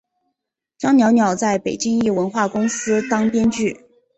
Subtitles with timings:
[0.79, 3.85] 张寥寥在北京一文化公司当编剧。